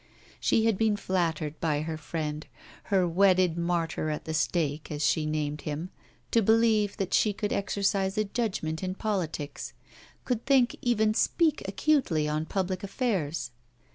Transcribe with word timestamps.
She 0.39 0.65
had 0.65 0.79
been 0.79 0.97
flattered 0.97 1.59
by 1.59 1.81
her 1.81 1.95
friend, 1.95 2.47
her 2.85 3.07
'wedded 3.07 3.55
martyr 3.55 4.09
at 4.09 4.25
the 4.25 4.33
stake,' 4.33 4.89
as 4.89 5.05
she 5.05 5.27
named 5.27 5.61
him, 5.61 5.91
to 6.31 6.41
believe 6.41 6.97
that 6.97 7.13
she 7.13 7.33
could 7.33 7.53
exercise 7.53 8.17
a 8.17 8.23
judgement 8.23 8.81
in 8.81 8.95
politics 8.95 9.73
could 10.25 10.43
think, 10.47 10.75
even 10.81 11.13
speak 11.13 11.61
acutely, 11.67 12.27
on 12.27 12.47
public 12.47 12.81
affairs. 12.83 13.51